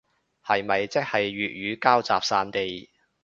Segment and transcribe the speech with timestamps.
[0.43, 1.29] 係咪即係粵
[1.77, 2.89] 語膠集散地